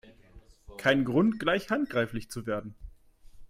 Kein 0.79 1.05
Grund, 1.05 1.39
gleich 1.39 1.69
handgreiflich 1.69 2.27
zu 2.31 2.47
werden 2.47 2.73